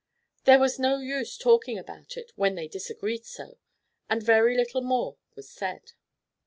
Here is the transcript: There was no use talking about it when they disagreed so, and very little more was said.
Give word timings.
There 0.45 0.57
was 0.57 0.79
no 0.79 0.97
use 0.97 1.37
talking 1.37 1.77
about 1.77 2.17
it 2.17 2.31
when 2.35 2.55
they 2.55 2.67
disagreed 2.67 3.23
so, 3.23 3.59
and 4.09 4.23
very 4.23 4.57
little 4.57 4.81
more 4.81 5.17
was 5.35 5.47
said. 5.47 5.91